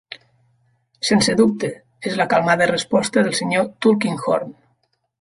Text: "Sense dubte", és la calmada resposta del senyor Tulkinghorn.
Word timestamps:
"Sense 1.09 1.35
dubte", 1.41 1.69
és 2.13 2.17
la 2.23 2.29
calmada 2.33 2.71
resposta 2.75 3.27
del 3.29 3.39
senyor 3.45 3.71
Tulkinghorn. 3.83 4.61